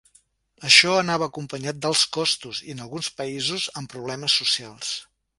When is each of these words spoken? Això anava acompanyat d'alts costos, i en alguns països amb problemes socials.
Això 0.67 0.93
anava 0.99 1.25
acompanyat 1.31 1.83
d'alts 1.83 2.01
costos, 2.17 2.61
i 2.69 2.73
en 2.77 2.81
alguns 2.85 3.09
països 3.19 3.67
amb 3.83 3.93
problemes 3.95 4.39
socials. 4.43 4.95